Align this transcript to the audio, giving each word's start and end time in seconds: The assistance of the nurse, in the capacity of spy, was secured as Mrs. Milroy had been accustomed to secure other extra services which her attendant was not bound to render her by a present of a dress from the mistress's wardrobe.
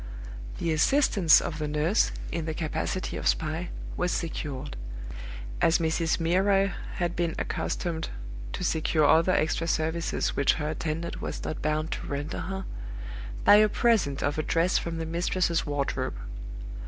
The 0.57 0.73
assistance 0.73 1.39
of 1.41 1.59
the 1.59 1.67
nurse, 1.67 2.11
in 2.31 2.45
the 2.45 2.55
capacity 2.55 3.17
of 3.17 3.27
spy, 3.27 3.69
was 3.95 4.11
secured 4.11 4.75
as 5.61 5.77
Mrs. 5.77 6.19
Milroy 6.19 6.71
had 6.95 7.15
been 7.15 7.35
accustomed 7.37 8.09
to 8.53 8.63
secure 8.63 9.05
other 9.05 9.31
extra 9.31 9.67
services 9.67 10.35
which 10.35 10.53
her 10.53 10.71
attendant 10.71 11.21
was 11.21 11.43
not 11.43 11.61
bound 11.61 11.91
to 11.91 12.07
render 12.07 12.39
her 12.39 12.65
by 13.45 13.57
a 13.57 13.69
present 13.69 14.23
of 14.23 14.39
a 14.39 14.41
dress 14.41 14.75
from 14.79 14.97
the 14.97 15.05
mistress's 15.05 15.67
wardrobe. 15.67 16.15